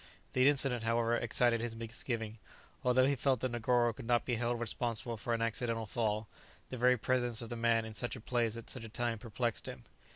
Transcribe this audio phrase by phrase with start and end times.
[0.33, 2.39] The incident, however, excited his misgiving;
[2.83, 6.27] although he felt that Negoro could not be held responsible for an accidental fall,
[6.69, 9.67] the very presence of the man in such a place at such a time perplexed
[9.67, 9.83] him.